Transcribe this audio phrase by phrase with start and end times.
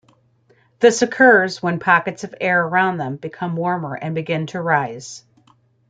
[0.79, 5.23] This occurs when pockets of air around them become warmer and begin to rise.